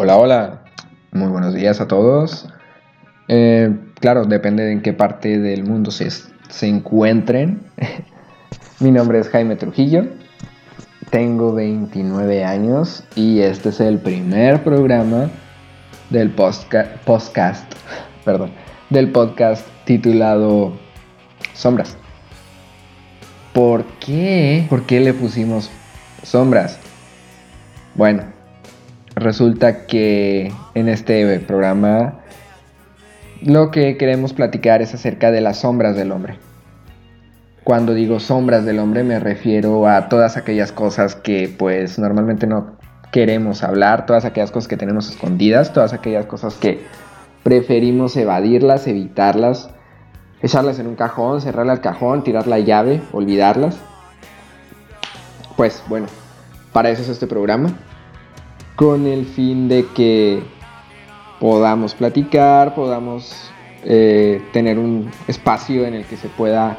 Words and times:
Hola, 0.00 0.16
hola. 0.16 0.62
Muy 1.10 1.26
buenos 1.26 1.54
días 1.54 1.80
a 1.80 1.88
todos. 1.88 2.46
Eh, 3.26 3.76
claro, 3.98 4.26
depende 4.26 4.62
de 4.62 4.70
en 4.70 4.80
qué 4.80 4.92
parte 4.92 5.40
del 5.40 5.64
mundo 5.64 5.90
se, 5.90 6.08
se 6.08 6.68
encuentren. 6.68 7.62
Mi 8.78 8.92
nombre 8.92 9.18
es 9.18 9.28
Jaime 9.28 9.56
Trujillo. 9.56 10.06
Tengo 11.10 11.52
29 11.52 12.44
años 12.44 13.02
y 13.16 13.40
este 13.40 13.70
es 13.70 13.80
el 13.80 13.98
primer 13.98 14.62
programa 14.62 15.30
del 16.10 16.30
podcast, 16.30 16.70
perdón, 18.24 18.52
del 18.90 19.10
podcast 19.10 19.66
titulado 19.84 20.74
Sombras. 21.54 21.96
¿Por 23.52 23.84
qué? 23.98 24.64
¿Por 24.70 24.86
qué 24.86 25.00
le 25.00 25.12
pusimos 25.12 25.68
sombras? 26.22 26.78
Bueno, 27.96 28.37
resulta 29.18 29.86
que 29.86 30.52
en 30.74 30.88
este 30.88 31.38
programa 31.40 32.20
lo 33.42 33.70
que 33.70 33.96
queremos 33.96 34.32
platicar 34.32 34.82
es 34.82 34.94
acerca 34.94 35.30
de 35.30 35.40
las 35.40 35.58
sombras 35.58 35.96
del 35.96 36.12
hombre. 36.12 36.38
Cuando 37.64 37.94
digo 37.94 38.20
sombras 38.20 38.64
del 38.64 38.78
hombre 38.78 39.04
me 39.04 39.20
refiero 39.20 39.86
a 39.86 40.08
todas 40.08 40.36
aquellas 40.36 40.72
cosas 40.72 41.14
que 41.14 41.54
pues 41.56 41.98
normalmente 41.98 42.46
no 42.46 42.78
queremos 43.12 43.62
hablar, 43.62 44.06
todas 44.06 44.24
aquellas 44.24 44.50
cosas 44.50 44.68
que 44.68 44.76
tenemos 44.76 45.10
escondidas, 45.10 45.72
todas 45.72 45.92
aquellas 45.92 46.26
cosas 46.26 46.54
que 46.54 46.82
preferimos 47.42 48.16
evadirlas, 48.16 48.86
evitarlas, 48.86 49.70
echarlas 50.42 50.78
en 50.78 50.86
un 50.86 50.96
cajón, 50.96 51.40
cerrarle 51.40 51.72
al 51.72 51.80
cajón, 51.80 52.24
tirar 52.24 52.46
la 52.46 52.58
llave, 52.58 53.00
olvidarlas. 53.12 53.78
Pues 55.56 55.82
bueno, 55.88 56.06
para 56.72 56.90
eso 56.90 57.02
es 57.02 57.08
este 57.08 57.26
programa 57.26 57.72
con 58.78 59.08
el 59.08 59.26
fin 59.26 59.66
de 59.66 59.86
que 59.86 60.40
podamos 61.40 61.94
platicar, 61.94 62.76
podamos 62.76 63.50
eh, 63.82 64.40
tener 64.52 64.78
un 64.78 65.10
espacio 65.26 65.84
en 65.84 65.94
el 65.94 66.04
que 66.04 66.16
se 66.16 66.28
pueda 66.28 66.78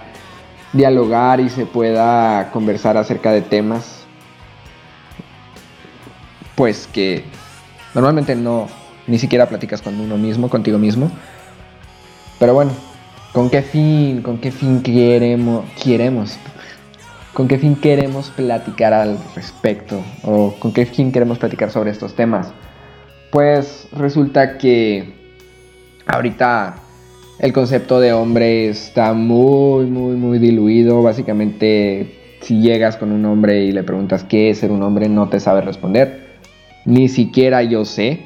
dialogar 0.72 1.42
y 1.42 1.50
se 1.50 1.66
pueda 1.66 2.52
conversar 2.52 2.96
acerca 2.96 3.34
de 3.34 3.42
temas 3.42 4.06
pues 6.56 6.88
que 6.88 7.26
normalmente 7.94 8.34
no 8.34 8.68
ni 9.06 9.20
siquiera 9.20 9.50
platicas 9.50 9.82
con 9.82 10.00
uno 10.00 10.18
mismo, 10.18 10.50
contigo 10.50 10.78
mismo. 10.78 11.12
Pero 12.40 12.54
bueno, 12.54 12.72
¿con 13.34 13.50
qué 13.50 13.62
fin? 13.62 14.22
¿Con 14.22 14.38
qué 14.38 14.52
fin 14.52 14.82
queremos? 14.82 15.66
Queremos 15.84 16.38
con 17.34 17.48
qué 17.48 17.58
fin 17.58 17.76
queremos 17.76 18.30
platicar 18.30 18.94
al 18.94 19.18
respecto 19.36 20.02
o 20.24 20.56
con 20.60 20.74
qué 20.74 20.86
fin 20.86 21.12
queremos 21.12 21.38
platicar 21.38 21.72
sobre 21.72 21.92
estos 21.92 22.16
temas. 22.16 22.52
Pues 23.32 23.88
resulta 23.92 24.58
que 24.58 25.14
ahorita 26.08 26.76
el 27.40 27.54
concepto 27.54 28.00
de 28.00 28.12
hombre 28.12 28.70
está 28.70 29.14
muy, 29.14 29.86
muy, 29.86 30.16
muy 30.16 30.40
diluido. 30.40 31.02
Básicamente, 31.04 32.38
si 32.42 32.60
llegas 32.60 32.98
con 32.98 33.12
un 33.12 33.24
hombre 33.26 33.64
y 33.64 33.72
le 33.72 33.84
preguntas 33.84 34.24
qué 34.24 34.50
es 34.50 34.60
ser 34.60 34.72
un 34.72 34.84
hombre, 34.84 35.08
no 35.08 35.30
te 35.30 35.40
sabe 35.40 35.62
responder. 35.62 36.40
Ni 36.86 37.08
siquiera 37.08 37.64
yo 37.64 37.86
sé. 37.86 38.26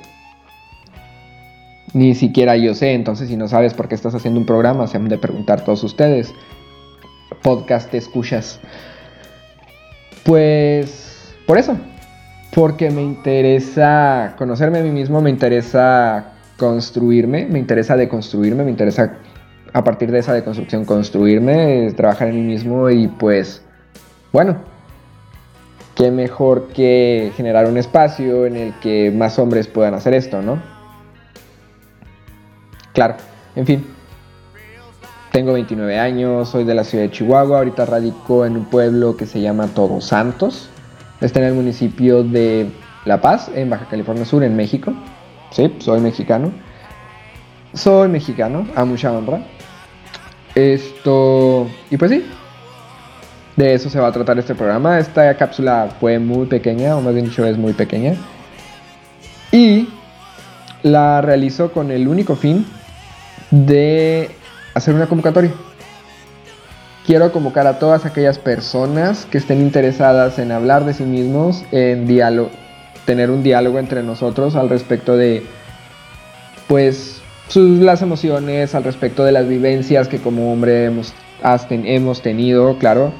Ni 1.94 2.16
siquiera 2.16 2.56
yo 2.58 2.74
sé. 2.74 2.94
Entonces, 2.94 3.28
si 3.28 3.36
no 3.36 3.48
sabes 3.48 3.74
por 3.74 3.88
qué 3.88 3.96
estás 3.96 4.16
haciendo 4.16 4.40
un 4.40 4.46
programa, 4.46 4.88
se 4.88 4.98
han 4.98 5.10
de 5.10 5.18
preguntar 5.18 5.64
todos 5.64 5.84
ustedes. 5.84 6.34
Podcast 7.44 7.94
escuchas. 7.94 8.60
Pues 10.24 11.36
por 11.46 11.58
eso, 11.58 11.78
porque 12.56 12.90
me 12.90 13.02
interesa 13.02 14.34
conocerme 14.38 14.80
a 14.80 14.82
mí 14.84 14.92
mismo, 14.92 15.22
me 15.22 15.30
interesa 15.30 16.32
construirme, 16.58 17.46
me 17.46 17.60
interesa 17.60 17.98
deconstruirme, 17.98 18.64
me 18.64 18.72
interesa 18.72 19.18
a 19.74 19.84
partir 19.84 20.12
de 20.12 20.20
esa 20.20 20.34
deconstrucción 20.34 20.86
construirme, 20.86 21.92
trabajar 21.96 22.30
en 22.30 22.36
mí 22.36 22.42
mismo 22.42 22.90
y 22.90 23.08
pues 23.08 23.62
bueno, 24.32 24.58
qué 25.96 26.12
mejor 26.12 26.70
que 26.70 27.32
generar 27.36 27.68
un 27.68 27.78
espacio 27.78 28.46
en 28.46 28.56
el 28.56 28.74
que 28.80 29.12
más 29.12 29.38
hombres 29.40 29.68
puedan 29.68 29.94
hacer 29.94 30.14
esto, 30.14 30.42
¿no? 30.42 30.62
Claro, 32.94 33.16
en 33.56 33.66
fin, 33.66 33.86
tengo 35.34 35.54
29 35.54 35.98
años, 35.98 36.50
soy 36.50 36.64
de 36.64 36.76
la 36.76 36.84
ciudad 36.84 37.06
de 37.06 37.10
Chihuahua, 37.10 37.58
ahorita 37.58 37.88
radico 37.88 38.46
en 38.46 38.56
un 38.56 38.66
pueblo 38.66 39.18
que 39.18 39.26
se 39.26 39.42
llama 39.42 39.66
Todos 39.66 40.06
Santos. 40.06 40.70
Está 41.22 41.40
en 41.40 41.48
el 41.48 41.54
municipio 41.56 42.24
de 42.24 42.70
La 43.06 43.20
Paz, 43.20 43.50
en 43.56 43.68
Baja 43.68 43.88
California 43.90 44.26
Sur, 44.26 44.44
en 44.44 44.56
México. 44.56 44.94
Sí, 45.50 45.76
soy 45.80 46.02
mexicano. 46.02 46.52
Soy 47.74 48.10
mexicano, 48.10 48.68
a 48.76 48.86
mucha 48.86 49.12
honra. 49.12 49.44
Esto... 50.54 51.68
Y 51.90 51.98
pues 51.98 52.12
sí, 52.12 52.24
de 53.56 53.74
eso 53.74 53.90
se 53.90 54.00
va 54.00 54.10
a 54.10 54.12
tratar 54.12 54.38
este 54.38 54.54
programa. 54.54 55.00
Esta 55.00 55.36
cápsula 55.36 55.96
fue 56.00 56.20
muy 56.20 56.46
pequeña, 56.46 56.96
o 56.96 57.02
más 57.02 57.16
bien 57.16 57.26
dicho 57.26 57.44
es 57.44 57.58
muy 57.58 57.74
pequeña. 57.74 58.14
Y 59.52 59.90
la 60.84 61.22
realizo 61.22 61.72
con 61.72 61.90
el 61.90 62.08
único 62.08 62.36
fin 62.36 62.68
de 63.50 64.30
hacer 64.74 64.94
una 64.94 65.08
convocatoria. 65.08 65.52
Quiero 67.06 67.32
convocar 67.32 67.68
a 67.68 67.80
todas 67.80 68.06
aquellas 68.06 68.40
personas 68.40 69.26
que 69.26 69.38
estén 69.38 69.60
interesadas 69.62 70.40
en 70.40 70.52
hablar 70.52 70.86
de 70.86 70.94
sí 70.94 71.04
mismos, 71.04 71.64
en 71.72 72.08
diálogo, 72.08 72.50
tener 73.06 73.30
un 73.30 73.44
diálogo 73.44 73.78
entre 73.80 74.04
nosotros 74.04 74.56
al 74.56 74.70
respecto 74.70 75.18
de, 75.18 75.46
pues, 76.68 77.22
sus, 77.50 77.80
las 77.80 78.02
emociones, 78.02 78.74
al 78.74 78.86
respecto 78.86 79.26
de 79.26 79.34
las 79.34 79.48
vivencias 79.48 80.08
que 80.08 80.20
como 80.20 80.54
hombre 80.54 80.86
hemos, 80.86 81.14
hemos 81.70 82.22
tenido, 82.22 82.78
claro. 82.78 83.12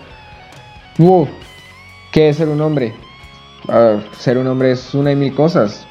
¿Qué 2.14 2.30
es 2.30 2.38
ser 2.38 2.48
un 2.48 2.62
hombre? 2.62 2.94
Ah, 3.68 4.00
ser 4.18 4.38
un 4.38 4.48
hombre 4.48 4.72
es 4.72 4.94
una 4.94 5.12
y 5.12 5.16
mil 5.16 5.36
cosas. 5.36 5.86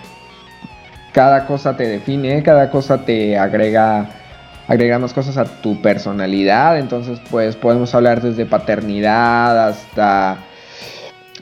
Cada 1.13 1.47
cosa 1.47 1.77
te 1.77 1.87
define, 1.87 2.43
cada 2.43 2.71
cosa 2.71 3.05
te 3.05 3.37
agrega 3.37 4.22
agregamos 4.69 5.13
cosas 5.13 5.37
a 5.37 5.45
tu 5.45 5.81
personalidad. 5.83 6.79
Entonces, 6.79 7.21
pues 7.31 7.57
podemos 7.57 7.95
hablar 7.95 8.23
desde 8.23 8.47
paternidad 8.47 9.69
hasta 9.69 10.39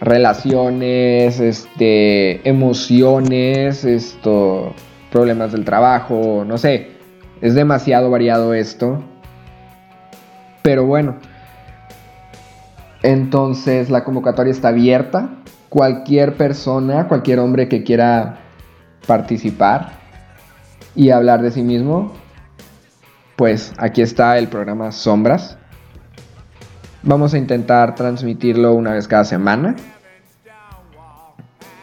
relaciones, 0.00 1.40
este, 1.40 2.48
emociones, 2.48 3.84
esto, 3.84 4.74
problemas 5.10 5.52
del 5.52 5.64
trabajo, 5.64 6.44
no 6.46 6.58
sé. 6.58 6.92
Es 7.40 7.54
demasiado 7.54 8.10
variado 8.10 8.54
esto. 8.54 9.02
Pero 10.62 10.86
bueno. 10.86 11.16
Entonces 13.02 13.88
la 13.88 14.04
convocatoria 14.04 14.50
está 14.50 14.68
abierta. 14.68 15.30
Cualquier 15.70 16.34
persona, 16.34 17.08
cualquier 17.08 17.38
hombre 17.38 17.68
que 17.68 17.82
quiera 17.82 18.40
participar 19.06 19.92
y 20.94 21.10
hablar 21.10 21.40
de 21.40 21.50
sí 21.50 21.62
mismo, 21.62 22.12
pues 23.40 23.72
aquí 23.78 24.02
está 24.02 24.36
el 24.36 24.48
programa 24.48 24.92
Sombras. 24.92 25.56
Vamos 27.02 27.32
a 27.32 27.38
intentar 27.38 27.94
transmitirlo 27.94 28.74
una 28.74 28.92
vez 28.92 29.08
cada 29.08 29.24
semana. 29.24 29.76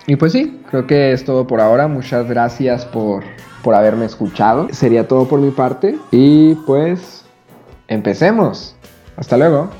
Y 0.05 0.17
pues 0.17 0.33
sí, 0.33 0.61
creo 0.69 0.85
que 0.85 1.13
es 1.13 1.25
todo 1.25 1.47
por 1.47 1.59
ahora. 1.59 1.87
Muchas 1.87 2.27
gracias 2.27 2.85
por, 2.85 3.23
por 3.63 3.73
haberme 3.73 4.05
escuchado. 4.05 4.67
Sería 4.71 5.07
todo 5.07 5.27
por 5.27 5.39
mi 5.39 5.49
parte. 5.49 5.97
Y 6.11 6.53
pues 6.67 7.25
empecemos. 7.87 8.75
Hasta 9.15 9.35
luego. 9.35 9.71